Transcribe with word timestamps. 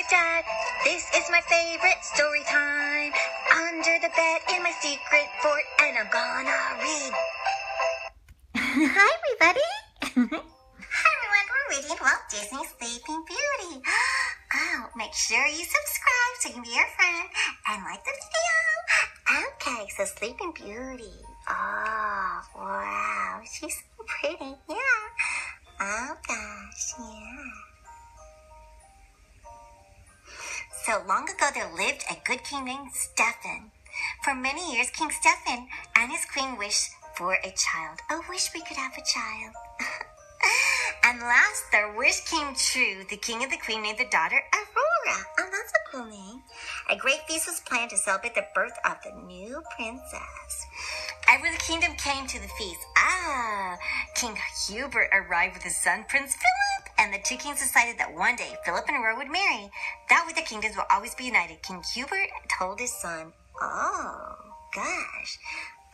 with 0.00 0.08
Dad. 0.08 0.44
This 0.84 1.04
is 1.14 1.28
my 1.30 1.40
favorite 1.44 2.00
story 2.00 2.42
time. 2.48 3.12
Under 3.52 3.98
the 4.00 4.08
bed 4.16 4.40
in 4.56 4.62
my 4.62 4.72
secret 4.80 5.28
fort, 5.42 5.64
and 5.80 5.98
I'm 5.98 6.08
gonna 6.10 6.56
read. 6.80 7.12
Hi, 8.56 9.10
everybody. 9.20 9.68
Hi 10.00 11.12
everyone, 11.20 11.46
we're 11.52 11.76
reading 11.76 11.96
Walt 12.00 12.24
Disney's 12.30 12.72
Sleeping 12.78 13.24
Beauty. 13.26 13.82
Oh, 14.52 14.88
make 14.96 15.14
sure 15.14 15.46
you 15.46 15.64
subscribe 15.64 16.34
so 16.40 16.48
you 16.48 16.54
can 16.54 16.64
be 16.64 16.76
our 16.76 16.90
friend 16.98 17.28
and 17.68 17.84
like 17.84 18.02
the 18.02 18.10
video. 18.10 19.46
Okay, 19.46 19.88
so 19.96 20.04
Sleeping 20.06 20.52
Beauty. 20.52 21.12
Oh, 21.48 22.42
wow, 22.56 23.40
she's 23.44 23.76
so 23.76 24.04
pretty. 24.08 24.56
Yeah. 24.68 24.76
Oh 25.80 26.16
gosh, 26.26 26.94
yeah. 26.98 27.69
So 30.90 31.04
long 31.06 31.30
ago 31.30 31.46
there 31.54 31.70
lived 31.76 32.04
a 32.10 32.16
good 32.26 32.42
king 32.42 32.64
named 32.64 32.90
Stefan. 32.92 33.70
For 34.24 34.34
many 34.34 34.74
years, 34.74 34.90
King 34.90 35.12
Stefan 35.12 35.68
and 35.94 36.10
his 36.10 36.24
queen 36.24 36.58
wished 36.58 36.90
for 37.14 37.34
a 37.34 37.54
child. 37.54 38.00
Oh, 38.10 38.24
wish 38.28 38.50
we 38.52 38.60
could 38.62 38.76
have 38.76 38.98
a 38.98 39.06
child. 39.06 39.54
and 41.04 41.20
last, 41.20 41.70
their 41.70 41.92
wish 41.92 42.28
came 42.28 42.56
true. 42.56 43.04
The 43.08 43.18
king 43.18 43.44
and 43.44 43.52
the 43.52 43.62
queen 43.64 43.82
named 43.82 43.98
the 43.98 44.10
daughter 44.10 44.40
Aurora. 44.52 45.18
Oh, 45.38 45.48
that's 45.52 45.72
a 45.72 45.90
cool 45.92 46.06
name. 46.06 46.42
A 46.90 46.96
great 46.96 47.22
feast 47.28 47.46
was 47.46 47.60
planned 47.60 47.90
to 47.90 47.96
celebrate 47.96 48.34
the 48.34 48.48
birth 48.52 48.76
of 48.84 48.96
the 49.04 49.12
new 49.28 49.62
princess. 49.76 50.66
Every 51.28 51.50
kingdom 51.58 51.92
came 51.98 52.26
to 52.26 52.42
the 52.42 52.50
feast. 52.58 52.80
Ah, 52.98 53.78
King 54.16 54.36
Hubert 54.66 55.10
arrived 55.12 55.54
with 55.54 55.62
his 55.62 55.76
son, 55.76 56.04
Prince 56.08 56.34
Philip, 56.34 56.89
and 57.00 57.14
the 57.14 57.18
two 57.24 57.36
kings 57.36 57.60
decided 57.60 57.98
that 57.98 58.14
one 58.14 58.36
day 58.36 58.54
Philip 58.64 58.84
and 58.86 58.96
Aurora 58.96 59.16
would 59.16 59.30
marry. 59.30 59.70
That 60.10 60.26
way 60.26 60.34
the 60.34 60.42
kingdoms 60.42 60.76
will 60.76 60.84
always 60.90 61.14
be 61.14 61.24
united. 61.24 61.62
King 61.62 61.82
Hubert 61.94 62.28
told 62.58 62.78
his 62.78 62.92
son, 62.92 63.32
Oh, 63.60 64.36
gosh. 64.74 65.38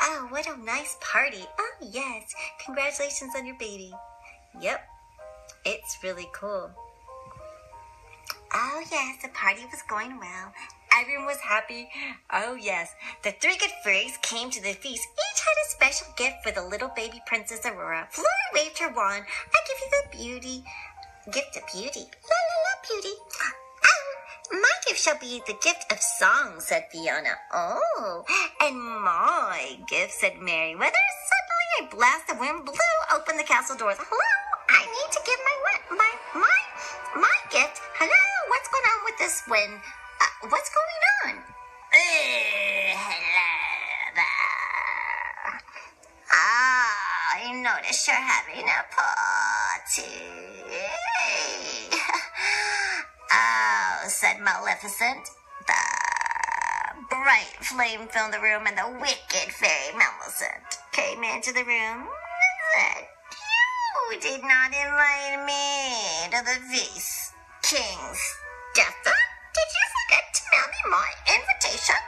Oh, 0.02 0.26
what 0.30 0.48
a 0.48 0.56
nice 0.64 0.96
party. 1.00 1.44
Oh, 1.58 1.72
yes. 1.80 2.34
Congratulations 2.64 3.32
on 3.36 3.46
your 3.46 3.56
baby. 3.56 3.92
Yep. 4.60 4.84
It's 5.64 5.98
really 6.02 6.28
cool. 6.32 6.70
Oh, 8.52 8.82
yes, 8.90 9.18
the 9.22 9.28
party 9.28 9.62
was 9.70 9.82
going 9.88 10.18
well. 10.18 10.52
Everyone 10.98 11.26
was 11.26 11.38
happy. 11.38 11.88
Oh, 12.32 12.54
yes. 12.54 12.90
The 13.22 13.32
three 13.32 13.56
good 13.58 13.70
fairies 13.84 14.16
came 14.22 14.50
to 14.50 14.62
the 14.62 14.72
feast. 14.72 15.06
Each 15.12 15.40
had 15.40 15.54
a 15.66 15.70
special 15.70 16.06
gift 16.16 16.36
for 16.42 16.52
the 16.52 16.66
little 16.66 16.90
baby 16.96 17.20
Princess 17.26 17.66
Aurora. 17.66 18.08
Flora 18.10 18.28
waved 18.54 18.78
her 18.78 18.88
wand. 18.88 19.24
I 19.52 19.58
give 19.68 19.78
you 19.80 19.90
the 19.90 20.16
beauty. 20.16 20.64
Gift 21.32 21.56
of 21.56 21.66
beauty. 21.74 22.06
La 22.06 22.38
la 22.38 22.56
la, 22.62 22.72
beauty. 22.86 23.14
Oh, 23.18 24.04
my 24.52 24.70
gift 24.86 25.00
shall 25.00 25.18
be 25.18 25.42
the 25.44 25.58
gift 25.60 25.90
of 25.90 25.98
song, 25.98 26.60
said 26.60 26.86
Fiona. 26.92 27.34
Oh, 27.52 28.24
and 28.62 28.78
my 28.78 29.76
gift, 29.88 30.12
said 30.12 30.38
Merryweather. 30.38 30.94
Suddenly 31.26 31.66
a 31.82 31.96
blast 31.96 32.30
of 32.30 32.38
wind 32.38 32.64
blew 32.64 32.96
open 33.12 33.36
the 33.36 33.42
castle 33.42 33.74
doors. 33.74 33.96
Hello, 33.98 34.32
I 34.70 34.86
need 34.86 35.10
to 35.10 35.20
give 35.26 35.40
my 35.42 35.98
my 35.98 36.12
my 36.38 36.58
my 37.20 37.36
gift. 37.50 37.82
Hello, 37.98 38.22
what's 38.46 38.68
going 38.70 38.86
on 38.86 39.04
with 39.04 39.18
this 39.18 39.42
wind? 39.50 39.82
Uh, 40.22 40.46
what's 40.48 40.70
going 40.70 41.02
on? 41.26 41.42
Uh, 41.42 42.94
hello 43.02 43.50
there. 44.14 45.58
Ah, 46.30 47.34
I 47.34 47.50
noticed 47.50 48.06
you're 48.06 48.14
having 48.14 48.62
a 48.62 48.86
party. 48.94 50.46
oh, 53.32 54.04
said 54.06 54.38
Maleficent. 54.40 55.28
The 55.66 55.74
bright 57.10 57.56
flame 57.60 58.06
filled 58.08 58.32
the 58.32 58.40
room, 58.40 58.66
and 58.66 58.76
the 58.78 58.88
wicked 59.00 59.52
fairy 59.52 59.92
Maleficent 59.96 60.78
came 60.92 61.22
into 61.24 61.52
the 61.52 61.64
room 61.64 62.06
and 62.06 62.60
said, 62.74 63.08
You 64.10 64.20
did 64.20 64.42
not 64.42 64.70
invite 64.70 65.44
me 65.46 66.30
to 66.30 66.44
the 66.44 66.60
feast, 66.70 67.32
King 67.62 67.98
Stefan. 68.14 69.24
Did 69.54 69.68
you 69.72 69.84
forget 69.96 70.24
to 70.34 70.42
mail 70.52 70.68
me 70.68 70.80
my 70.90 71.08
invitation? 71.34 72.00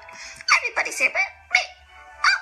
Everybody's 0.56 0.98
here 0.98 1.10
but 1.12 1.30
me. 1.52 1.60
Oh, 2.24 2.40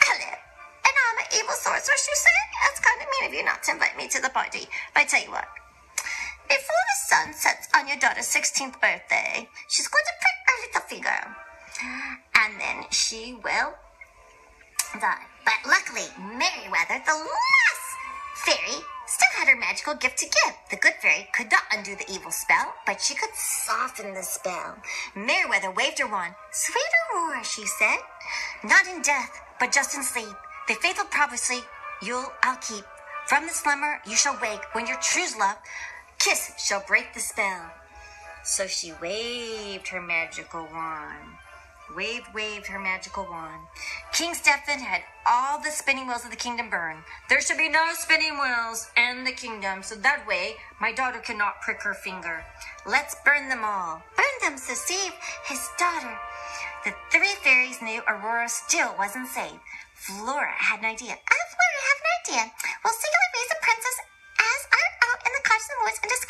hello. 0.00 0.32
And 0.32 0.94
I'm 0.94 1.18
an 1.18 1.26
evil 1.36 1.54
sorceress, 1.54 2.06
you 2.08 2.14
say? 2.16 2.38
That's 2.62 2.80
kind 2.80 3.00
of 3.02 3.08
mean 3.10 3.24
of 3.28 3.34
you 3.34 3.44
not 3.44 3.62
to 3.64 3.72
invite 3.72 3.96
me 3.96 4.08
to 4.08 4.20
the 4.22 4.30
party. 4.30 4.66
But 4.94 5.02
I 5.02 5.04
tell 5.04 5.22
you 5.22 5.30
what. 5.30 5.48
Before 6.48 6.84
the 6.88 6.98
sun 7.08 7.32
sets 7.32 7.68
on 7.74 7.88
your 7.88 7.98
daughter's 7.98 8.28
16th 8.28 8.80
birthday, 8.80 9.48
she's 9.68 9.88
going 9.88 10.04
to 10.04 10.16
prick 10.20 10.38
her 10.46 10.56
little 10.66 10.88
finger. 10.88 11.36
And 12.34 12.60
then 12.60 12.84
she 12.90 13.34
will 13.42 13.74
die. 15.00 15.26
But 15.44 15.60
luckily, 15.66 16.08
Merryweather, 16.18 17.02
the 17.04 17.12
last 17.12 17.88
fairy, 18.44 18.80
still 19.06 19.32
had 19.36 19.48
her 19.48 19.56
magical 19.56 19.94
gift 19.94 20.18
to 20.18 20.26
give. 20.26 20.54
The 20.70 20.76
good 20.76 20.94
fairy 21.02 21.28
could 21.34 21.50
not 21.50 21.64
undo 21.72 21.96
the 21.96 22.10
evil 22.10 22.30
spell, 22.30 22.74
but 22.86 23.00
she 23.00 23.14
could 23.14 23.34
soften 23.34 24.14
the 24.14 24.22
spell. 24.22 24.76
Merryweather 25.14 25.70
waved 25.70 25.98
her 25.98 26.06
wand. 26.06 26.34
Sweet 26.52 26.90
Aurora, 27.12 27.44
she 27.44 27.66
said. 27.66 27.98
Not 28.62 28.86
in 28.86 29.02
death, 29.02 29.40
but 29.60 29.72
just 29.72 29.94
in 29.94 30.02
sleep. 30.02 30.34
The 30.68 30.74
faithful 30.74 31.06
prophecy 31.06 31.60
you'll 32.02 32.32
I'll 32.42 32.56
keep. 32.56 32.84
From 33.26 33.44
the 33.44 33.52
slumber 33.52 34.00
you 34.06 34.16
shall 34.16 34.38
wake 34.40 34.62
when 34.72 34.86
your 34.86 34.98
true 35.00 35.24
love 35.38 35.56
kiss 36.24 36.52
shall 36.56 36.82
break 36.86 37.12
the 37.12 37.20
spell. 37.20 37.70
So 38.44 38.66
she 38.66 38.92
waved 39.00 39.88
her 39.88 40.00
magical 40.00 40.66
wand. 40.72 41.36
Waved, 41.94 42.32
waved 42.32 42.66
her 42.68 42.78
magical 42.78 43.24
wand. 43.24 43.60
King 44.12 44.32
Stephen 44.32 44.80
had 44.80 45.02
all 45.28 45.60
the 45.60 45.70
spinning 45.70 46.06
wheels 46.06 46.24
of 46.24 46.30
the 46.30 46.36
kingdom 46.36 46.70
burn. 46.70 46.96
There 47.28 47.42
should 47.42 47.58
be 47.58 47.68
no 47.68 47.90
spinning 47.92 48.38
wheels 48.40 48.88
in 48.96 49.24
the 49.24 49.32
kingdom, 49.32 49.82
so 49.82 49.96
that 49.96 50.26
way 50.26 50.54
my 50.80 50.92
daughter 50.92 51.18
cannot 51.18 51.60
prick 51.60 51.82
her 51.82 51.94
finger. 51.94 52.44
Let's 52.86 53.16
burn 53.24 53.50
them 53.50 53.62
all. 53.62 54.02
Burn 54.16 54.36
them 54.40 54.56
to 54.56 54.74
save 54.74 55.12
his 55.46 55.68
daughter. 55.78 56.16
The 56.84 56.94
three 57.12 57.36
fairies 57.44 57.82
knew 57.82 58.00
Aurora 58.08 58.48
still 58.48 58.94
wasn't 58.98 59.28
safe. 59.28 59.60
Flora 59.94 60.52
had 60.56 60.80
an 60.80 60.86
idea. 60.86 61.16
Flora, 61.16 61.68
I 61.68 61.84
have 61.84 62.00
an 62.00 62.12
idea. 62.24 62.52
We'll 62.82 62.94
secretly 62.94 63.30
raise 63.34 63.48
the 63.48 63.60
princess 63.60 64.13
in 65.70 65.76
the 65.80 65.90
cottage 65.96 66.10
woods 66.10 66.24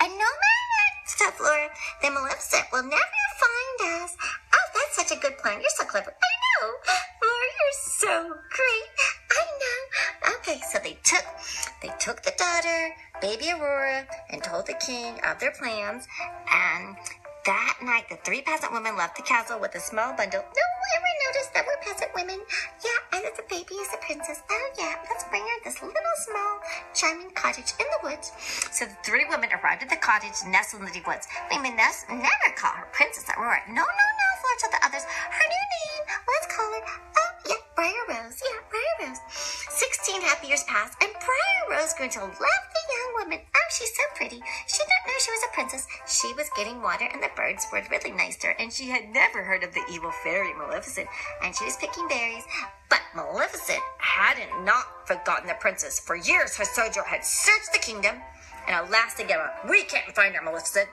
and 0.00 0.12
no 0.12 0.28
matter, 0.28 0.88
said 1.06 1.30
Flora, 1.32 1.68
the 2.02 2.10
Maleficent 2.10 2.66
will 2.72 2.82
never 2.82 3.22
find 3.40 4.02
us. 4.02 4.16
Oh, 4.52 4.66
that's 4.74 4.96
such 4.96 5.16
a 5.16 5.20
good 5.20 5.38
plan. 5.38 5.60
You're 5.60 5.70
so 5.70 5.84
clever. 5.84 6.12
I 6.12 6.32
know. 6.44 6.72
Flora, 7.18 7.48
you're 7.58 7.80
so 7.98 8.14
great. 8.50 8.90
I 9.30 9.44
know. 9.62 10.36
Okay, 10.36 10.60
so 10.70 10.78
they 10.82 10.98
took 11.02 11.24
they 11.82 11.92
took 11.98 12.22
the 12.22 12.32
daughter, 12.36 12.94
baby 13.20 13.50
Aurora, 13.52 14.06
and 14.30 14.42
told 14.42 14.66
the 14.66 14.74
king 14.74 15.18
of 15.24 15.38
their 15.38 15.52
plans. 15.52 16.06
And 16.52 16.96
that 17.46 17.78
night, 17.82 18.08
the 18.10 18.16
three 18.24 18.42
peasant 18.42 18.72
women 18.72 18.96
left 18.96 19.16
the 19.16 19.22
castle 19.22 19.60
with 19.60 19.74
a 19.76 19.80
small 19.80 20.12
bundle. 20.14 20.42
No 20.42 20.66
one 20.66 20.92
ever 20.96 21.12
noticed 21.26 21.54
that 21.54 21.64
we're 21.66 21.92
peasant 21.92 22.10
women. 22.14 22.40
Baby 23.56 23.80
is 23.80 23.88
a 23.94 24.00
princess. 24.04 24.44
Oh, 24.52 24.68
yeah, 24.76 25.00
let's 25.08 25.24
bring 25.32 25.40
her 25.40 25.58
this 25.64 25.80
little 25.80 26.16
small, 26.28 26.60
charming 26.92 27.32
cottage 27.32 27.72
in 27.80 27.88
the 27.88 28.00
woods. 28.04 28.28
So 28.70 28.84
the 28.84 28.96
three 29.00 29.24
women 29.24 29.48
arrived 29.48 29.80
at 29.80 29.88
the 29.88 29.96
cottage 29.96 30.36
nestled 30.44 30.84
in 30.84 30.92
the 30.92 31.00
woods. 31.08 31.24
We 31.48 31.56
may 31.64 31.72
nes- 31.72 32.04
never 32.12 32.48
call 32.52 32.76
her 32.76 32.84
Princess 32.92 33.24
Aurora. 33.32 33.64
No, 33.68 33.80
no, 33.80 34.06
no, 34.20 34.28
Flora 34.44 34.56
told 34.60 34.72
the 34.76 34.82
others. 34.84 35.04
Her 35.08 35.46
new 35.48 35.64
name, 35.72 36.04
let's 36.04 36.48
call 36.52 36.68
her, 36.68 36.84
oh, 36.84 37.32
yeah, 37.48 37.62
Briar 37.72 38.04
Rose. 38.12 38.36
Yeah, 38.44 38.60
Briar 38.68 39.08
Rose. 39.08 39.20
Sixteen 39.72 40.20
happy 40.20 40.52
years 40.52 40.64
passed, 40.68 41.00
and 41.00 41.12
Briar 41.16 41.80
Rose 41.80 41.96
grew 41.96 42.12
to 42.12 42.20
love 42.28 42.64
woman. 43.18 43.40
Oh, 43.54 43.68
she's 43.70 43.94
so 43.94 44.02
pretty. 44.14 44.40
She 44.66 44.78
didn't 44.78 45.06
know 45.06 45.18
she 45.18 45.30
was 45.30 45.44
a 45.44 45.54
princess. 45.54 45.86
She 46.06 46.32
was 46.34 46.50
getting 46.56 46.82
water, 46.82 47.08
and 47.12 47.22
the 47.22 47.30
birds 47.36 47.66
were 47.72 47.82
really 47.90 48.12
nice 48.12 48.36
to 48.38 48.48
her, 48.48 48.56
and 48.58 48.72
she 48.72 48.88
had 48.88 49.10
never 49.10 49.42
heard 49.42 49.62
of 49.62 49.74
the 49.74 49.84
evil 49.90 50.10
fairy 50.22 50.52
Maleficent, 50.54 51.08
and 51.42 51.54
she 51.54 51.64
was 51.64 51.76
picking 51.76 52.08
berries. 52.08 52.44
But 52.88 53.00
Maleficent 53.14 53.82
hadn't 53.98 54.64
not 54.64 55.06
forgotten 55.06 55.46
the 55.46 55.54
princess. 55.54 55.98
For 55.98 56.16
years, 56.16 56.56
her 56.56 56.64
soldier 56.64 57.02
had 57.02 57.24
searched 57.24 57.72
the 57.72 57.78
kingdom, 57.78 58.16
and 58.66 58.76
at 58.76 58.90
last 58.90 59.16
they 59.16 59.24
gave 59.24 59.38
up. 59.38 59.68
We 59.68 59.84
can't 59.84 60.14
find 60.14 60.34
her, 60.34 60.42
Maleficent. 60.42 60.88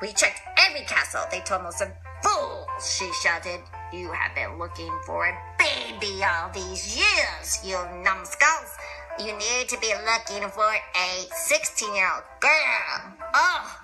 We 0.00 0.12
checked 0.12 0.40
every 0.58 0.84
castle. 0.86 1.22
They 1.30 1.40
told 1.40 1.62
Maleficent, 1.62 1.94
Fools, 2.22 2.96
she 2.96 3.10
shouted. 3.22 3.60
You 3.92 4.10
have 4.10 4.34
been 4.34 4.58
looking 4.58 4.90
for 5.06 5.26
a 5.26 5.38
baby 5.58 6.24
all 6.24 6.50
these 6.52 6.96
years, 6.96 7.60
you 7.64 7.76
numbskulls. 8.02 8.76
You 9.18 9.30
need 9.38 9.68
to 9.68 9.78
be 9.78 9.94
looking 9.94 10.48
for 10.50 10.66
a 10.66 11.26
16 11.46 11.94
year 11.94 12.10
old 12.12 12.24
girl. 12.40 13.14
Oh, 13.32 13.80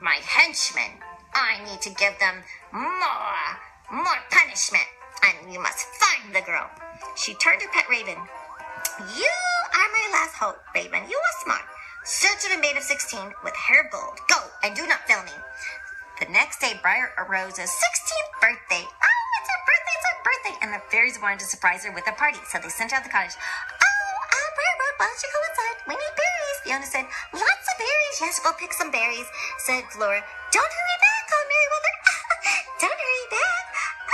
my 0.00 0.18
henchmen. 0.18 0.98
I 1.32 1.62
need 1.64 1.80
to 1.82 1.90
give 1.90 2.18
them 2.18 2.42
more, 2.72 4.02
more 4.02 4.18
punishment. 4.30 4.84
And 5.22 5.52
you 5.52 5.62
must 5.62 5.86
find 5.94 6.34
the 6.34 6.40
girl. 6.40 6.68
She 7.14 7.34
turned 7.34 7.60
to 7.60 7.68
Pet 7.72 7.88
Raven. 7.88 8.18
You 9.16 9.34
are 9.78 9.88
my 9.94 10.08
last 10.10 10.34
hope, 10.34 10.58
Raven. 10.74 11.04
You 11.08 11.16
are 11.16 11.44
smart. 11.44 11.62
Such 12.04 12.50
a 12.50 12.58
maid 12.58 12.76
of 12.76 12.82
16 12.82 13.20
with 13.44 13.54
hair 13.54 13.88
gold. 13.92 14.18
Go 14.28 14.42
and 14.64 14.74
do 14.74 14.88
not 14.88 15.06
fail 15.06 15.22
me. 15.22 15.38
The 16.18 16.26
next 16.32 16.60
day, 16.60 16.74
Briar 16.82 17.14
arose 17.16 17.58
Rose's 17.58 17.70
16th 17.70 18.30
birthday. 18.42 18.82
Oh, 18.82 19.22
it's 19.38 19.50
her 19.50 19.62
birthday, 19.66 19.94
it's 19.94 20.06
her 20.06 20.18
birthday. 20.22 20.56
And 20.62 20.74
the 20.74 20.82
fairies 20.90 21.18
wanted 21.22 21.40
to 21.40 21.46
surprise 21.46 21.84
her 21.84 21.92
with 21.92 22.08
a 22.08 22.12
party, 22.12 22.38
so 22.50 22.58
they 22.58 22.68
sent 22.68 22.92
out 22.92 23.04
the 23.04 23.10
cottage. 23.10 23.34
Why 25.02 25.10
don't 25.10 25.18
you 25.18 25.34
go 25.34 25.42
inside? 25.50 25.78
We 25.90 25.94
need 25.98 26.14
berries. 26.14 26.58
Fiona 26.62 26.86
said, 26.86 27.06
lots 27.34 27.66
of 27.66 27.74
berries. 27.74 28.16
Yes, 28.22 28.38
go 28.38 28.54
pick 28.54 28.72
some 28.72 28.94
berries, 28.94 29.26
said 29.58 29.82
Flora. 29.90 30.22
Don't 30.54 30.72
hurry 30.78 30.98
back, 31.02 31.22
called 31.26 31.48
Merryweather. 31.50 31.94
Don't 32.86 33.00
hurry 33.02 33.26
back. 33.34 33.64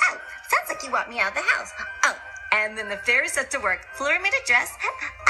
Oh, 0.09 0.17
sounds 0.49 0.69
like 0.73 0.81
you 0.81 0.89
want 0.89 1.13
me 1.13 1.21
out 1.21 1.37
of 1.37 1.45
the 1.45 1.45
house. 1.45 1.77
Oh, 2.09 2.17
and 2.57 2.73
then 2.73 2.89
the 2.89 2.97
fairy 3.05 3.29
set 3.29 3.51
to 3.51 3.61
work. 3.61 3.85
Flora 3.93 4.17
made 4.17 4.33
a 4.33 4.47
dress. 4.47 4.73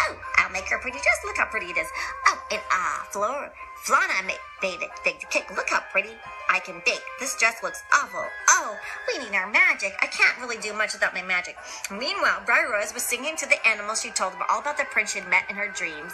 Oh, 0.09 0.17
I'll 0.37 0.51
make 0.53 0.65
her 0.71 0.77
a 0.77 0.81
pretty 0.81 0.97
dress. 1.03 1.21
Look 1.27 1.37
how 1.37 1.47
pretty 1.47 1.67
it 1.67 1.77
is. 1.77 1.89
Oh, 2.29 2.39
and 2.53 2.63
ah, 2.71 3.05
Flora, 3.11 3.51
Flana 3.85 4.25
made, 4.25 4.39
made 4.63 4.81
it 4.81 4.89
big 5.05 5.19
cake. 5.29 5.51
Look 5.55 5.69
how 5.69 5.83
pretty 5.91 6.15
I 6.49 6.61
can 6.61 6.81
bake. 6.87 7.03
This 7.19 7.37
dress 7.37 7.63
looks 7.65 7.83
awful. 7.93 8.25
Oh, 8.59 8.75
we 9.07 9.23
need 9.23 9.39
our 9.39 9.47
magic. 9.47 9.95
I 10.03 10.11
can't 10.11 10.35
really 10.43 10.59
do 10.59 10.75
much 10.75 10.93
without 10.93 11.15
my 11.15 11.23
magic. 11.23 11.55
Meanwhile, 11.95 12.43
Briar 12.45 12.75
Rose 12.75 12.93
was 12.93 13.07
singing 13.07 13.37
to 13.39 13.47
the 13.47 13.63
animals. 13.63 14.03
She 14.03 14.11
told 14.11 14.33
them 14.35 14.43
all 14.51 14.59
about 14.59 14.77
the 14.77 14.91
prince 14.91 15.13
she 15.15 15.21
had 15.21 15.31
met 15.31 15.47
in 15.49 15.55
her 15.55 15.71
dreams. 15.71 16.11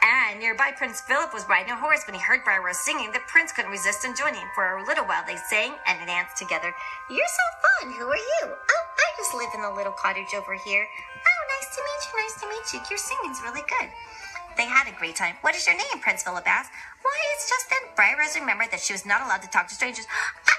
And 0.00 0.40
nearby, 0.40 0.72
Prince 0.72 1.04
Philip 1.04 1.34
was 1.36 1.44
riding 1.52 1.72
a 1.72 1.76
horse. 1.76 2.00
When 2.08 2.16
he 2.16 2.20
heard 2.20 2.44
Briar 2.48 2.64
Rose 2.64 2.80
singing, 2.80 3.12
the 3.12 3.20
prince 3.28 3.52
couldn't 3.52 3.76
resist 3.76 4.08
and 4.08 4.16
joining. 4.16 4.48
For 4.54 4.80
a 4.80 4.86
little 4.88 5.04
while, 5.04 5.24
they 5.28 5.36
sang 5.52 5.76
and 5.84 6.00
danced 6.08 6.40
together. 6.40 6.72
You're 7.12 7.28
so 7.28 7.46
fun. 7.60 7.92
Who 7.92 8.08
are 8.08 8.24
you? 8.40 8.56
Oh, 8.56 8.84
I 8.96 9.08
just 9.20 9.36
live 9.36 9.52
in 9.52 9.60
a 9.60 9.76
little 9.76 9.92
cottage 9.92 10.32
over 10.32 10.56
here. 10.56 10.88
Oh, 10.88 11.40
nice 11.60 11.76
to 11.76 11.80
meet 11.84 12.02
you. 12.08 12.12
Nice 12.24 12.36
to 12.40 12.46
meet 12.48 12.66
you. 12.72 12.80
Your 12.88 13.02
singing's 13.04 13.44
really 13.44 13.64
good. 13.68 13.92
They 14.56 14.64
had 14.64 14.88
a 14.88 14.96
great 14.96 15.16
time. 15.16 15.36
What 15.44 15.54
is 15.54 15.66
your 15.66 15.76
name? 15.76 16.00
Prince 16.00 16.22
Philip 16.22 16.48
asked. 16.48 16.72
Why, 17.02 17.12
it's 17.36 17.50
just 17.50 17.68
then 17.68 17.92
Briar 17.94 18.16
Rose 18.16 18.32
remembered 18.32 18.72
that 18.72 18.80
she 18.80 18.94
was 18.96 19.04
not 19.04 19.20
allowed 19.20 19.44
to 19.44 19.50
talk 19.52 19.68
to 19.68 19.74
strangers. 19.74 20.06
I 20.48 20.55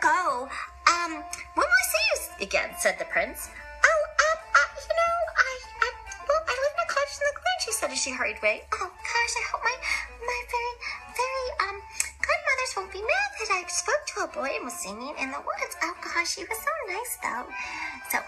go. 0.00 0.48
Um, 0.88 1.12
when 1.54 1.66
will 1.68 1.80
I 1.80 1.86
see 1.92 2.04
you 2.12 2.46
again? 2.48 2.70
said 2.78 2.98
the 2.98 3.04
prince. 3.06 3.48
Oh, 3.84 4.00
um, 4.08 4.38
uh, 4.56 4.68
you 4.80 4.94
know, 4.96 5.16
I, 5.36 5.50
I, 5.84 5.88
well, 6.26 6.42
I 6.48 6.54
live 6.56 6.74
in 6.74 6.82
a 6.84 6.88
cottage 6.88 7.16
in 7.20 7.26
the 7.28 7.36
glen, 7.36 7.58
she 7.60 7.72
said 7.72 7.90
as 7.92 8.00
she 8.00 8.10
hurried 8.10 8.38
away. 8.40 8.64
Oh, 8.72 8.88
gosh, 8.88 9.34
I 9.36 9.44
hope 9.52 9.62
my, 9.62 9.76
my 10.24 10.40
very, 10.48 10.74
very, 11.12 11.48
um, 11.68 11.76
godmothers 12.24 12.72
won't 12.76 12.92
be 12.92 13.02
mad 13.04 13.30
that 13.40 13.50
I 13.52 13.60
spoke 13.68 14.04
to 14.16 14.24
a 14.24 14.28
boy 14.32 14.50
and 14.56 14.64
was 14.64 14.74
singing 14.80 15.14
in 15.20 15.28
the 15.30 15.40
woods. 15.44 15.76
Oh, 15.84 15.94
gosh, 16.00 16.36
he 16.36 16.44
was 16.48 16.58
so 16.58 16.72
nice, 16.88 17.14
though. 17.22 17.46
So, 18.10 18.18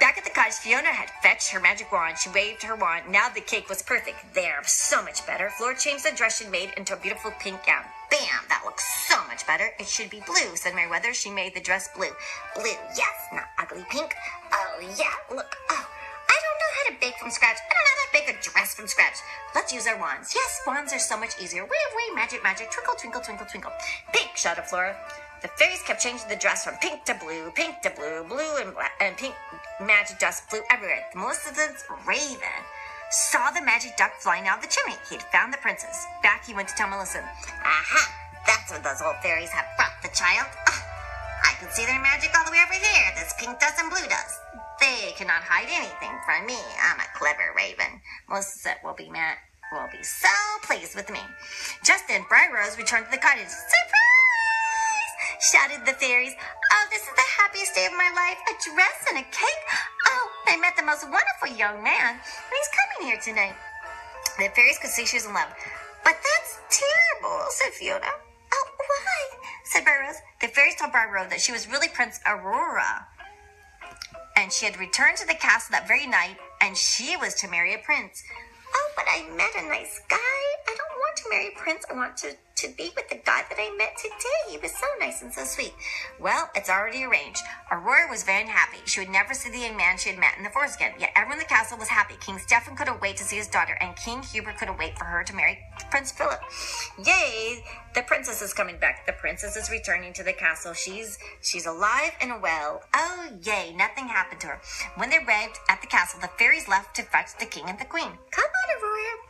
back 0.00 0.18
at 0.18 0.24
the 0.24 0.30
cottage, 0.30 0.54
Fiona 0.54 0.88
had 0.88 1.10
fetched 1.22 1.50
her 1.50 1.60
magic 1.60 1.90
wand. 1.92 2.18
She 2.18 2.30
waved 2.30 2.62
her 2.62 2.76
wand. 2.76 3.10
Now 3.10 3.28
the 3.28 3.40
cake 3.40 3.68
was 3.68 3.82
perfect. 3.82 4.34
There, 4.34 4.62
so 4.64 5.02
much 5.02 5.26
better. 5.26 5.50
Flora 5.50 5.76
changed 5.76 6.04
the 6.04 6.16
dress 6.16 6.38
she'd 6.38 6.50
made 6.50 6.72
into 6.76 6.94
a 6.94 6.96
beautiful 6.96 7.32
pink 7.38 7.64
gown. 7.66 7.84
Bam! 8.10 8.46
That 8.48 8.62
looks 8.64 8.84
so 9.08 9.16
much 9.26 9.46
better. 9.46 9.70
It 9.78 9.86
should 9.86 10.10
be 10.10 10.22
blue, 10.26 10.54
said 10.54 10.74
Merryweather. 10.74 11.12
She 11.12 11.30
made 11.30 11.54
the 11.54 11.60
dress 11.60 11.88
blue. 11.96 12.14
Blue, 12.54 12.76
yes, 12.96 13.16
not 13.32 13.46
ugly 13.58 13.84
pink. 13.90 14.14
Oh, 14.52 14.80
yeah, 14.98 15.12
look. 15.34 15.56
Oh, 15.70 15.86
I 16.28 16.38
don't 16.44 16.58
know 16.60 16.72
how 16.76 16.94
to 16.94 17.00
bake 17.00 17.18
from 17.18 17.30
scratch. 17.30 17.58
I 17.58 17.74
don't 17.74 17.84
know 17.84 17.96
how 17.96 18.06
to 18.06 18.12
bake 18.12 18.38
a 18.38 18.50
dress 18.50 18.74
from 18.74 18.86
scratch. 18.86 19.18
Let's 19.54 19.72
use 19.72 19.86
our 19.86 19.98
wands. 19.98 20.32
Yes, 20.34 20.60
wands 20.66 20.92
are 20.92 20.98
so 20.98 21.18
much 21.18 21.40
easier. 21.42 21.62
Wave, 21.62 21.92
wave, 21.96 22.14
magic, 22.14 22.42
magic. 22.42 22.70
Twinkle, 22.70 22.94
twinkle, 22.94 23.20
twinkle, 23.20 23.46
twinkle. 23.46 23.72
Pink, 24.12 24.36
shouted 24.36 24.64
Flora. 24.64 24.96
The 25.42 25.48
fairies 25.48 25.82
kept 25.82 26.00
changing 26.00 26.28
the 26.28 26.36
dress 26.36 26.64
from 26.64 26.74
pink 26.80 27.04
to 27.04 27.14
blue, 27.14 27.50
pink 27.54 27.82
to 27.82 27.90
blue, 27.90 28.24
blue 28.24 28.56
and 28.56 28.72
black, 28.72 28.85
pink 29.16 29.34
magic 29.80 30.18
dust 30.18 30.48
flew 30.48 30.60
everywhere. 30.70 31.04
The 31.12 31.18
Maleficent's 31.18 31.84
raven 32.06 32.60
saw 33.10 33.50
the 33.50 33.62
magic 33.62 33.96
duck 33.96 34.12
flying 34.20 34.46
out 34.46 34.58
of 34.58 34.64
the 34.64 34.72
chimney. 34.72 34.96
He 35.08 35.16
had 35.16 35.24
found 35.32 35.52
the 35.52 35.58
princess. 35.58 36.06
Back 36.22 36.44
he 36.44 36.54
went 36.54 36.68
to 36.68 36.74
tell 36.74 36.88
Maleficent. 36.88 37.24
Aha! 37.64 38.02
That's 38.46 38.70
what 38.70 38.84
those 38.84 39.02
old 39.02 39.16
fairies 39.22 39.50
have 39.50 39.66
brought 39.76 39.96
the 40.02 40.12
child. 40.14 40.46
I 41.44 41.52
can 41.58 41.70
see 41.70 41.84
their 41.84 42.00
magic 42.00 42.30
all 42.36 42.44
the 42.44 42.52
way 42.52 42.62
over 42.62 42.76
here. 42.76 43.06
This 43.16 43.34
pink 43.38 43.58
dust 43.58 43.80
and 43.80 43.90
blue 43.90 44.06
dust. 44.08 44.40
They 44.80 45.12
cannot 45.16 45.42
hide 45.42 45.72
anything 45.72 46.12
from 46.24 46.46
me. 46.46 46.58
I'm 46.82 47.00
a 47.00 47.08
clever 47.16 47.54
raven. 47.56 48.00
Maleficent 48.28 48.84
will 48.84 48.94
be 48.94 49.08
mad. 49.08 49.38
Will 49.72 49.88
be 49.90 50.02
so 50.02 50.30
pleased 50.62 50.94
with 50.94 51.10
me. 51.10 51.20
Just 51.84 52.06
then, 52.06 52.24
Briar 52.28 52.54
Rose 52.54 52.78
returned 52.78 53.06
to 53.06 53.10
the 53.10 53.18
cottage. 53.18 53.48
Surprise! 53.48 54.05
Shouted 55.52 55.86
the 55.86 55.92
fairies. 55.92 56.34
Oh, 56.72 56.84
this 56.90 57.02
is 57.02 57.14
the 57.14 57.30
happiest 57.38 57.74
day 57.74 57.86
of 57.86 57.92
my 57.92 58.10
life. 58.16 58.38
A 58.50 58.54
dress 58.74 58.98
and 59.10 59.18
a 59.18 59.26
cake. 59.30 59.62
Oh, 60.08 60.28
I 60.48 60.56
met 60.56 60.74
the 60.76 60.82
most 60.82 61.04
wonderful 61.04 61.56
young 61.56 61.82
man. 61.84 62.18
And 62.18 62.54
he's 62.56 62.72
coming 62.74 63.06
here 63.06 63.20
tonight. 63.22 63.54
The 64.38 64.50
fairies 64.56 64.78
could 64.78 64.90
see 64.90 65.06
she 65.06 65.18
was 65.18 65.26
in 65.26 65.34
love. 65.34 65.48
But 66.02 66.16
that's 66.18 66.58
terrible, 66.70 67.46
said 67.50 67.70
Fiona. 67.74 68.10
Oh, 68.52 68.66
why? 68.76 69.38
said 69.64 69.84
Briar 69.84 70.06
Rose. 70.06 70.16
The 70.40 70.48
fairies 70.48 70.74
told 70.76 70.90
Briar 70.90 71.12
Rose 71.12 71.30
that 71.30 71.40
she 71.40 71.52
was 71.52 71.68
really 71.68 71.88
Prince 71.88 72.18
Aurora. 72.26 73.06
And 74.36 74.52
she 74.52 74.66
had 74.66 74.78
returned 74.78 75.16
to 75.18 75.26
the 75.26 75.34
castle 75.34 75.72
that 75.72 75.86
very 75.86 76.06
night, 76.06 76.36
and 76.60 76.76
she 76.76 77.16
was 77.16 77.34
to 77.36 77.48
marry 77.48 77.72
a 77.74 77.78
prince. 77.78 78.22
Oh, 78.74 78.90
but 78.96 79.04
I 79.08 79.28
met 79.30 79.54
a 79.56 79.68
nice 79.68 80.00
guy. 80.08 80.16
I 80.18 80.74
don't 80.76 80.98
want 80.98 81.16
to 81.18 81.30
marry 81.30 81.48
a 81.48 81.58
prince. 81.58 81.84
I 81.90 81.94
want 81.94 82.16
to, 82.18 82.34
to 82.56 82.68
be 82.68 82.90
with 82.96 83.08
the 83.10 83.16
guy 83.16 83.44
that 83.48 83.58
I 83.58 83.74
met 83.76 83.98
today. 83.98 84.50
He 84.50 84.56
was 84.56 84.72
so 84.72 84.86
nice 84.98 85.20
and 85.20 85.32
so 85.32 85.44
sweet. 85.44 85.74
Well, 86.18 86.48
it's 86.54 86.70
already 86.70 87.04
arranged. 87.04 87.42
Aurora 87.70 88.08
was 88.08 88.22
very 88.22 88.42
unhappy. 88.42 88.78
She 88.86 89.00
would 89.00 89.10
never 89.10 89.34
see 89.34 89.50
the 89.50 89.58
young 89.58 89.76
man 89.76 89.98
she 89.98 90.08
had 90.08 90.18
met 90.18 90.38
in 90.38 90.42
the 90.42 90.50
forest 90.50 90.76
again. 90.76 90.94
Yet 90.98 91.10
everyone 91.14 91.38
in 91.38 91.40
the 91.40 91.48
castle 91.48 91.76
was 91.76 91.88
happy. 91.88 92.14
King 92.18 92.38
Stefan 92.38 92.74
couldn't 92.74 93.02
wait 93.02 93.18
to 93.18 93.24
see 93.24 93.36
his 93.36 93.46
daughter, 93.46 93.76
and 93.80 93.94
King 93.96 94.22
Hubert 94.22 94.56
couldn't 94.56 94.78
wait 94.78 94.96
for 94.96 95.04
her 95.04 95.22
to 95.22 95.34
marry 95.34 95.58
Prince 95.90 96.12
Philip. 96.12 96.40
Yay! 97.04 97.62
The 97.94 98.02
princess 98.02 98.40
is 98.40 98.54
coming 98.54 98.78
back. 98.78 99.06
The 99.06 99.12
princess 99.12 99.56
is 99.56 99.70
returning 99.70 100.14
to 100.14 100.22
the 100.22 100.32
castle. 100.32 100.72
She's 100.72 101.18
she's 101.42 101.66
alive 101.66 102.12
and 102.20 102.40
well. 102.40 102.82
Oh 102.94 103.28
yay! 103.42 103.74
Nothing 103.76 104.08
happened 104.08 104.40
to 104.42 104.48
her. 104.48 104.60
When 104.96 105.10
they 105.10 105.18
arrived 105.18 105.58
at 105.68 105.80
the 105.80 105.86
castle, 105.86 106.20
the 106.20 106.30
fairies 106.38 106.68
left 106.68 106.96
to 106.96 107.02
fetch 107.02 107.36
the 107.38 107.46
king 107.46 107.64
and 107.66 107.78
the 107.78 107.84
queen. 107.84 108.12
Come 108.30 108.50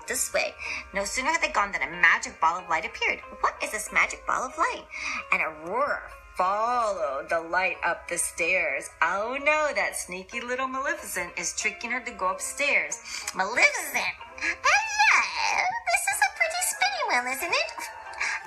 this 0.06 0.33
way. 0.33 0.55
No 0.94 1.05
sooner 1.05 1.31
had 1.31 1.43
they 1.43 1.53
gone 1.53 1.73
than 1.73 1.83
a 1.83 2.00
magic 2.00 2.41
ball 2.41 2.59
of 2.59 2.69
light 2.69 2.87
appeared. 2.87 3.21
What 3.41 3.55
is 3.62 3.73
this 3.73 3.93
magic 3.93 4.27
ball 4.27 4.44
of 4.44 4.56
light? 4.56 4.85
And 5.33 5.43
Aurora 5.43 6.03
followed 6.37 7.29
the 7.29 7.41
light 7.41 7.77
up 7.85 8.09
the 8.09 8.19
stairs. 8.19 8.88
Oh 9.03 9.37
no, 9.43 9.73
that 9.75 9.97
sneaky 9.97 10.41
little 10.41 10.69
Maleficent 10.69 11.33
is 11.38 11.55
tricking 11.56 11.91
her 11.91 12.00
to 12.00 12.12
go 12.12 12.29
upstairs. 12.29 13.00
Maleficent! 13.35 14.17
Hello! 14.41 15.17
This 15.87 16.05
is 16.12 16.21
a 16.21 16.31
pretty 16.37 16.62
spinning 16.71 17.07
wheel, 17.09 17.26
isn't 17.37 17.57
it? 17.57 17.71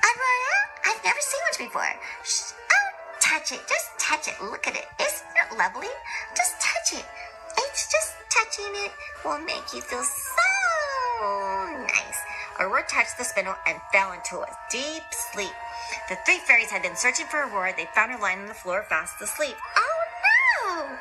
Aurora, 0.06 0.58
I've 0.86 1.04
never 1.04 1.22
seen 1.22 1.42
one 1.50 1.58
before. 1.68 1.94
Shh. 2.24 2.54
Oh, 2.54 2.90
touch 3.20 3.52
it. 3.52 3.62
Just 3.68 3.90
touch 3.98 4.28
it. 4.28 4.38
Look 4.42 4.68
at 4.68 4.76
it. 4.76 4.86
Isn't 5.02 5.36
it 5.36 5.58
lovely? 5.58 5.90
Just 6.38 6.62
touch 6.62 7.00
it. 7.00 7.06
It's 7.58 7.92
just 7.92 8.14
touching 8.30 8.74
it 8.86 8.92
will 9.26 9.40
make 9.40 9.74
you 9.74 9.82
feel 9.82 10.04
so 10.04 10.29
nice. 11.84 12.20
Aurora 12.60 12.84
touched 12.88 13.18
the 13.18 13.24
spindle 13.24 13.56
and 13.68 13.80
fell 13.92 14.12
into 14.12 14.40
a 14.40 14.52
deep 14.70 15.04
sleep. 15.12 15.56
The 16.08 16.18
three 16.26 16.40
fairies 16.44 16.72
had 16.72 16.84
been 16.84 16.96
searching 16.96 17.26
for 17.28 17.44
Aurora. 17.44 17.74
They 17.76 17.88
found 17.96 18.12
her 18.12 18.20
lying 18.20 18.40
on 18.40 18.48
the 18.48 18.54
floor 18.54 18.84
fast 18.88 19.22
asleep. 19.22 19.56
Oh 19.76 20.00
no! 20.20 20.92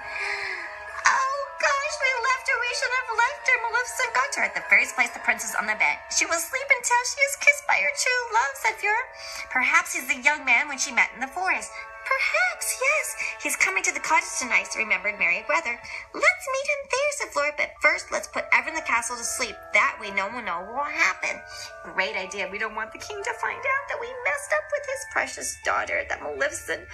Oh 1.07 1.39
gosh, 1.59 1.95
we 1.99 2.11
left 2.31 2.47
her. 2.47 2.59
We 2.63 2.73
should 2.79 2.95
have 2.95 3.11
left 3.15 3.45
her. 3.47 3.59
Maleficent 3.63 4.15
got 4.15 4.29
to 4.33 4.41
her. 4.47 4.51
The 4.55 4.67
fairies 4.71 4.93
placed 4.95 5.15
the 5.15 5.27
princess 5.27 5.55
on 5.59 5.67
the 5.67 5.75
bed. 5.79 5.99
She 6.15 6.27
will 6.27 6.39
sleep 6.39 6.69
until 6.71 7.03
she 7.11 7.21
is 7.23 7.35
kissed 7.43 7.67
by 7.67 7.79
her 7.83 7.95
true 7.99 8.23
love, 8.35 8.55
said 8.55 8.79
Fiora. 8.79 9.03
Perhaps 9.51 9.95
he's 9.95 10.07
the 10.07 10.23
young 10.23 10.45
man 10.45 10.69
when 10.69 10.79
she 10.79 10.95
met 10.95 11.11
in 11.15 11.21
the 11.21 11.31
forest. 11.35 11.71
Perhaps, 12.09 12.81
yes. 12.81 13.17
He's 13.43 13.57
coming 13.57 13.83
to 13.83 13.93
the 13.93 14.01
cottage 14.01 14.41
tonight, 14.41 14.69
remembered 14.77 15.19
Merryweather. 15.19 15.77
Let's 16.15 16.45
meet 16.49 16.69
him 16.73 16.83
there, 16.89 17.13
said 17.19 17.29
Flora. 17.33 17.53
But 17.57 17.71
first, 17.83 18.11
let's 18.11 18.29
put 18.29 18.45
everyone 18.53 18.79
in 18.79 18.83
the 18.83 18.89
castle 18.89 19.17
to 19.17 19.25
sleep. 19.25 19.55
That 19.75 19.99
way, 20.01 20.11
no 20.11 20.27
one 20.27 20.37
will 20.37 20.43
know 20.43 20.61
what 20.61 20.89
will 20.89 20.93
happen. 20.97 21.37
Great 21.85 22.17
idea. 22.17 22.49
We 22.51 22.59
don't 22.59 22.75
want 22.75 22.93
the 22.93 22.99
king 22.99 23.21
to 23.23 23.33
find 23.35 23.59
out 23.61 23.85
that 23.89 24.01
we 24.01 24.09
messed 24.25 24.53
up 24.57 24.65
with 24.73 24.85
his 24.89 25.03
precious 25.13 25.59
daughter, 25.65 26.05
that 26.09 26.23
Maleficent 26.23 26.89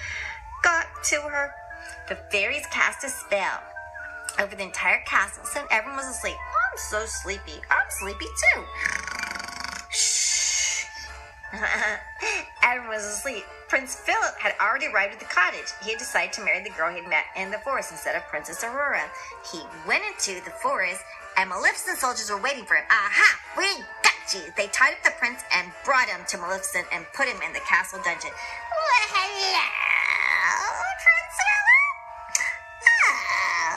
got 0.65 0.87
to 1.05 1.21
her. 1.23 1.55
The 2.09 2.17
fairies 2.33 2.67
cast 2.73 3.05
a 3.05 3.09
spell 3.09 3.61
over 4.41 4.57
the 4.57 4.65
entire 4.65 5.01
castle, 5.07 5.45
so 5.45 5.65
everyone 5.71 5.99
was 5.99 6.09
asleep. 6.09 6.35
I'm 6.35 6.79
so 6.79 7.05
sleepy. 7.07 7.61
I'm 7.71 7.87
sleepy 8.01 8.27
too. 8.27 8.65
Shh. 9.91 10.87
Everyone 12.63 12.89
was 12.89 13.05
asleep. 13.05 13.45
Prince 13.69 13.97
Philip 13.97 14.39
had 14.39 14.55
already 14.61 14.87
arrived 14.87 15.15
at 15.15 15.19
the 15.19 15.27
cottage. 15.27 15.73
He 15.83 15.91
had 15.91 15.99
decided 15.99 16.33
to 16.35 16.45
marry 16.45 16.63
the 16.63 16.71
girl 16.71 16.91
he 16.91 17.01
had 17.01 17.09
met 17.09 17.25
in 17.37 17.51
the 17.51 17.59
forest 17.59 17.91
instead 17.91 18.15
of 18.15 18.23
Princess 18.29 18.63
Aurora. 18.63 19.11
He 19.51 19.61
went 19.87 20.05
into 20.05 20.41
the 20.45 20.51
forest, 20.63 21.03
and 21.37 21.51
Maleficent 21.51 21.99
soldiers 21.99 22.31
were 22.31 22.41
waiting 22.41 22.65
for 22.65 22.77
him. 22.77 22.85
Aha! 22.91 23.41
We 23.59 23.83
got 24.03 24.35
you! 24.35 24.53
They 24.57 24.69
tied 24.69 24.93
up 24.93 25.03
the 25.03 25.13
prince 25.19 25.43
and 25.53 25.73
brought 25.85 26.09
him 26.09 26.21
to 26.29 26.39
Maleficent 26.39 26.87
and 26.93 27.07
put 27.15 27.27
him 27.27 27.41
in 27.43 27.53
the 27.53 27.61
castle 27.61 28.01
dungeon. 28.05 28.31
Well, 28.31 29.07
hello, 29.11 29.67
Prince 31.03 31.35
Philip. 31.41 32.47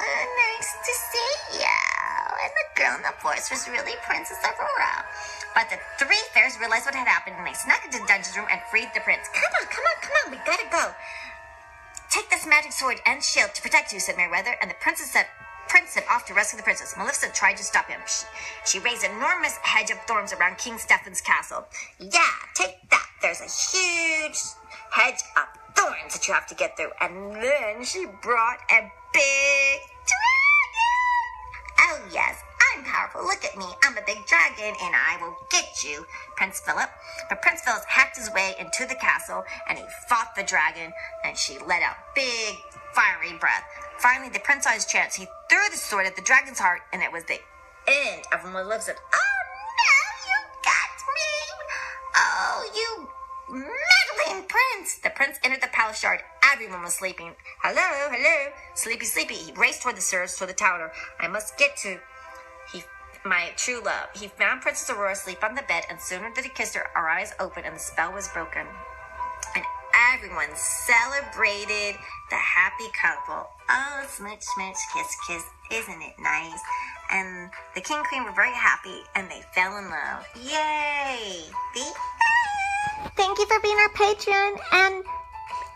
Oh, 0.03 0.27
nice 0.36 0.72
to 0.86 0.94
see 0.94 1.63
you. 1.63 1.87
And 2.39 2.53
the 2.53 2.67
girl 2.77 2.94
in 2.96 3.03
the 3.03 3.15
forest 3.20 3.50
was 3.50 3.67
really 3.67 3.98
Princess 4.06 4.38
Aurora. 4.46 5.06
But 5.58 5.74
the 5.74 5.79
three 5.98 6.22
fairies 6.34 6.58
realized 6.62 6.86
what 6.86 6.96
had 6.96 7.10
happened 7.10 7.38
and 7.38 7.46
they 7.46 7.58
snuck 7.58 7.82
into 7.84 8.00
the 8.00 8.08
dungeon 8.08 8.34
room 8.38 8.50
and 8.51 8.62
freed 8.70 8.89
the 8.94 9.01
prince. 9.01 9.25
Come 9.34 9.51
on, 9.58 9.65
come 9.67 9.86
on, 9.86 9.98
come 10.01 10.15
on. 10.22 10.27
We 10.32 10.39
gotta 10.46 10.70
go. 10.70 10.94
Take 12.10 12.29
this 12.29 12.46
magic 12.46 12.72
sword 12.72 13.01
and 13.06 13.22
shield 13.22 13.53
to 13.53 13.62
protect 13.62 13.91
you, 13.91 14.00
said 14.00 14.15
Merryweather, 14.15 14.56
and 14.62 14.70
the 14.70 14.79
princess 14.79 15.12
set 15.12 15.27
Prince 15.67 15.91
set 15.91 16.06
off 16.10 16.25
to 16.25 16.34
rescue 16.34 16.58
the 16.58 16.63
princess. 16.63 16.96
Maleficent 16.98 17.34
tried 17.34 17.58
to 17.58 17.63
stop 17.63 17.89
him. 17.89 18.00
She, 18.08 18.25
she 18.65 18.79
raised 18.79 19.03
an 19.03 19.12
enormous 19.12 19.58
hedge 19.63 19.91
of 19.91 19.98
thorns 20.08 20.32
around 20.32 20.58
King 20.58 20.77
Stephen's 20.77 21.20
castle. 21.20 21.65
Yeah, 22.00 22.32
take 22.56 22.89
that. 22.89 23.06
There's 23.22 23.41
a 23.41 23.51
huge 23.51 24.39
hedge 24.91 25.22
of 25.36 25.75
thorns 25.75 26.13
that 26.13 26.27
you 26.27 26.34
have 26.34 26.48
to 26.48 26.56
get 26.56 26.77
through. 26.77 26.91
And 27.01 27.36
then 27.36 27.84
she 27.84 28.06
brought 28.22 28.60
a 28.72 28.89
big 29.13 29.79
dragon. 30.08 30.46
Oh, 31.89 32.01
yes, 32.12 32.44
I'm 32.75 32.84
powerful. 32.84 33.24
Look 33.24 33.46
at 33.46 33.58
me. 33.58 33.65
I'm 33.84 33.98
a 33.98 34.01
big 34.06 34.25
dragon 34.25 34.75
and 34.84 34.94
I 34.96 35.17
will 35.22 35.36
get 35.50 35.84
you, 35.84 36.06
Prince 36.36 36.60
Philip. 36.60 36.89
But 37.29 37.41
Prince 37.41 37.62
Philip 37.62 37.84
hacked 37.88 38.17
his 38.17 38.32
way 38.34 38.56
into 38.60 38.86
the 38.86 38.96
castle 38.96 39.44
and 39.70 39.77
he 39.77 39.86
fought 40.10 40.36
the 40.36 40.44
dragon 40.44 40.91
and 41.24 41.38
she 41.38 41.58
let 41.65 41.82
out 41.82 41.96
big 42.13 42.58
fiery 42.94 43.38
breath. 43.39 43.63
Finally, 44.00 44.29
the 44.29 44.39
prince 44.39 44.63
saw 44.65 44.72
his 44.72 44.86
chance. 44.86 45.15
He 45.15 45.27
threw 45.50 45.70
the 45.72 45.77
sword 45.77 46.06
at 46.06 46.15
the 46.15 46.22
dragon's 46.22 46.60
heart, 46.60 46.82
and 46.94 47.01
it 47.01 47.12
was 47.12 47.24
the 47.25 47.39
end 47.88 48.24
of 48.32 48.44
Maleficent. 48.46 48.98
Oh 49.13 49.38
no, 49.82 49.98
you 50.29 50.38
got 50.63 50.91
me! 51.15 51.32
Oh, 52.15 52.70
you 52.75 53.10
meddling 53.50 54.48
prince! 54.48 55.00
The 55.03 55.10
prince 55.10 55.38
entered 55.44 55.62
the 55.62 55.67
palace 55.74 56.03
yard. 56.03 56.22
Everyone 56.53 56.83
was 56.83 56.95
sleeping. 56.95 57.33
Hello, 57.61 58.09
hello, 58.09 58.53
sleepy, 58.73 59.05
sleepy. 59.05 59.35
He 59.35 59.51
raced 59.53 59.81
toward 59.81 59.97
the 59.97 60.01
stairs 60.01 60.35
toward 60.35 60.49
the 60.49 60.53
tower. 60.53 60.93
I 61.19 61.27
must 61.27 61.57
get 61.57 61.75
to 61.77 61.99
he 62.71 62.83
my 63.25 63.51
true 63.57 63.81
love. 63.83 64.07
He 64.15 64.27
found 64.27 64.61
Princess 64.61 64.89
Aurora 64.89 65.11
asleep 65.11 65.43
on 65.43 65.55
the 65.55 65.63
bed, 65.67 65.83
and 65.89 65.99
sooner 65.99 66.31
than 66.33 66.45
he 66.45 66.49
kissed 66.49 66.75
her, 66.75 66.87
our 66.95 67.09
eyes 67.09 67.33
opened 67.39 67.65
and 67.65 67.75
the 67.75 67.79
spell 67.79 68.13
was 68.13 68.29
broken. 68.29 68.65
And 69.55 69.65
everyone 70.13 70.55
celebrated 70.55 71.99
the 72.29 72.35
happy 72.35 72.87
couple. 73.01 73.49
Oh, 73.69 74.05
smooch, 74.07 74.41
smooch, 74.41 74.77
kiss, 74.93 75.15
kiss. 75.27 75.43
Isn't 75.71 76.01
it 76.01 76.15
nice? 76.19 76.61
And 77.11 77.49
the 77.75 77.81
king 77.81 77.97
and 77.97 78.07
queen 78.07 78.23
were 78.23 78.31
very 78.31 78.53
happy 78.53 79.01
and 79.15 79.29
they 79.29 79.41
fell 79.53 79.77
in 79.77 79.89
love. 79.89 80.25
Yay! 80.35 81.43
The 81.73 81.93
Thank 83.15 83.37
you 83.37 83.45
for 83.47 83.59
being 83.59 83.77
our 83.77 83.89
patron 83.89 84.55
and 84.71 85.03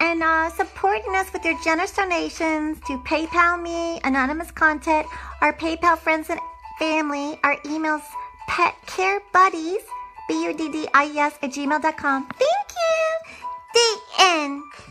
and 0.02 0.24
uh, 0.24 0.50
supporting 0.50 1.16
us 1.16 1.32
with 1.32 1.46
your 1.46 1.58
generous 1.64 1.94
donations 1.94 2.80
to 2.88 2.98
PayPal 3.06 3.62
me, 3.62 4.02
anonymous 4.04 4.50
content, 4.50 5.06
our 5.42 5.54
PayPal 5.54 5.98
friends 5.98 6.30
and 6.32 6.40
family, 6.80 7.40
our 7.44 7.56
emails, 7.58 8.02
pet 8.48 8.76
care 8.88 9.22
buddies, 9.32 9.82
B-U-D-D-I-E-S 10.28 11.34
at 11.44 11.52
gmail.com. 11.52 12.28
Thank 12.28 12.68
you. 12.82 13.02
The 13.74 14.00
end. 14.20 14.64